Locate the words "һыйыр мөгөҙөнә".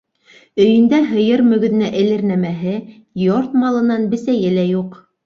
1.09-1.89